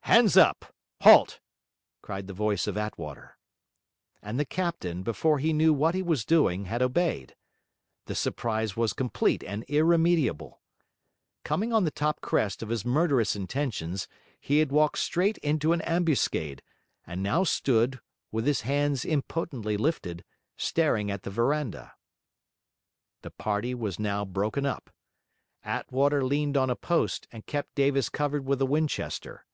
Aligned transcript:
'Hands 0.00 0.36
up! 0.36 0.72
Halt!' 1.02 1.40
cried 2.02 2.26
the 2.26 2.32
voice 2.32 2.66
of 2.66 2.76
Attwater. 2.76 3.36
And 4.22 4.38
the 4.40 4.44
captain, 4.44 5.02
before 5.02 5.38
he 5.38 5.52
knew 5.52 5.72
what 5.72 5.94
he 5.94 6.02
was 6.02 6.24
doing, 6.24 6.64
had 6.64 6.80
obeyed. 6.80 7.36
The 8.06 8.14
surprise 8.14 8.76
was 8.76 8.92
complete 8.92 9.44
and 9.44 9.64
irremediable. 9.64 10.60
Coming 11.44 11.72
on 11.72 11.84
the 11.84 11.90
top 11.90 12.20
crest 12.20 12.62
of 12.62 12.68
his 12.68 12.84
murderous 12.84 13.36
intentions, 13.36 14.08
he 14.40 14.58
had 14.58 14.72
walked 14.72 14.98
straight 14.98 15.38
into 15.38 15.72
an 15.72 15.82
ambuscade, 15.82 16.62
and 17.06 17.22
now 17.22 17.44
stood, 17.44 18.00
with 18.32 18.46
his 18.46 18.62
hands 18.62 19.04
impotently 19.04 19.76
lifted, 19.76 20.24
staring 20.56 21.10
at 21.10 21.22
the 21.24 21.30
verandah. 21.30 21.94
The 23.22 23.30
party 23.30 23.74
was 23.74 24.00
now 24.00 24.24
broken 24.24 24.64
up. 24.66 24.90
Attwater 25.64 26.24
leaned 26.24 26.56
on 26.56 26.70
a 26.70 26.76
post, 26.76 27.28
and 27.30 27.46
kept 27.46 27.74
Davis 27.74 28.08
covered 28.08 28.46
with 28.46 28.60
a 28.60 28.66
Winchester. 28.66 29.44